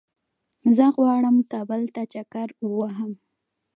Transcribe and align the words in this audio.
زه 0.75 0.85
غواړم 0.95 1.35
کابل 1.51 1.81
ته 1.95 2.01
چکر 2.13 2.47
ووهم 2.69 3.11